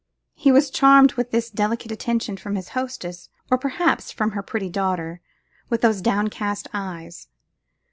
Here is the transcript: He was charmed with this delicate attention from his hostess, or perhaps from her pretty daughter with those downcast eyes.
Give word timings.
He 0.33 0.51
was 0.51 0.71
charmed 0.71 1.13
with 1.13 1.29
this 1.29 1.51
delicate 1.51 1.91
attention 1.91 2.35
from 2.35 2.55
his 2.55 2.69
hostess, 2.69 3.29
or 3.51 3.59
perhaps 3.59 4.11
from 4.11 4.31
her 4.31 4.41
pretty 4.41 4.67
daughter 4.67 5.21
with 5.69 5.81
those 5.81 6.01
downcast 6.01 6.67
eyes. 6.73 7.27